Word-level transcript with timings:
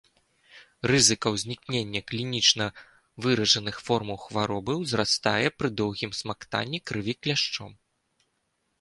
Рызыка 0.91 1.27
ўзнікнення 1.35 2.01
клінічна 2.09 2.65
выражаных 3.27 3.75
формаў 3.91 4.17
хваробы 4.25 4.73
ўзрастае 4.81 5.47
пры 5.61 5.67
доўгім 5.83 6.11
смактанні 6.25 6.79
крыві 6.91 7.13
кляшчом. 7.25 7.71